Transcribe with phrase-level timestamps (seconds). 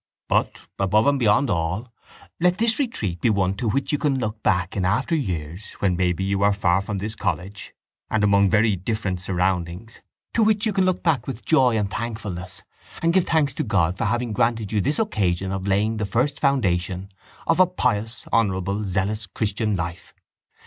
[0.27, 1.93] But, above and beyond all,
[2.39, 5.95] let this retreat be one to which you can look back in after years when,
[5.95, 7.75] maybe, you are far from this college
[8.09, 10.01] and among very different surroundings,
[10.33, 12.63] to which you can look back with joy and thankfulness
[13.03, 16.39] and give thanks to God for having granted you this occasion of laying the first
[16.39, 17.11] foundation
[17.45, 20.15] of a pious honourable zealous christian life.